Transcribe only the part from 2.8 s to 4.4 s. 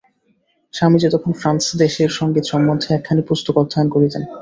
একখানি পুস্তক অধ্যয়ন করিতেন।